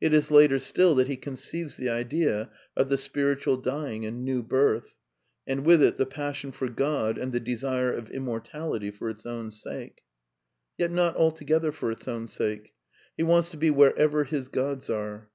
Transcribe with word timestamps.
It 0.00 0.14
is 0.14 0.30
later 0.30 0.60
still 0.60 0.94
that 0.94 1.08
he 1.08 1.16
conceives 1.16 1.76
the 1.76 1.88
idea 1.88 2.48
of 2.76 2.88
the 2.88 2.96
spirit 2.96 3.40
ual 3.40 3.60
dying 3.60 4.06
and 4.06 4.24
new 4.24 4.40
birth; 4.40 4.94
and 5.48 5.66
with 5.66 5.82
it 5.82 5.96
the 5.96 6.06
passion 6.06 6.52
for 6.52 6.68
Qod 6.68 7.20
and 7.20 7.32
the 7.32 7.40
desire 7.40 7.92
of 7.92 8.08
immortality 8.08 8.92
for 8.92 9.10
its 9.10 9.26
own 9.26 9.50
sake. 9.50 10.02
Yet 10.76 10.92
not 10.92 11.16
altogether 11.16 11.72
for 11.72 11.90
its 11.90 12.06
own 12.06 12.28
sake. 12.28 12.72
He 13.16 13.24
wants 13.24 13.50
to 13.50 13.56
be 13.56 13.70
wherever 13.70 14.22
his 14.22 14.46
gods 14.46 14.88
are. 14.90 15.28